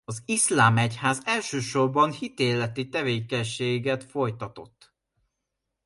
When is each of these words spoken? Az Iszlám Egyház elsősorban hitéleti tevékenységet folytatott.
Az 0.05 0.21
Iszlám 0.25 0.77
Egyház 0.77 1.21
elsősorban 1.25 2.11
hitéleti 2.11 2.89
tevékenységet 2.89 4.03
folytatott. 4.03 4.93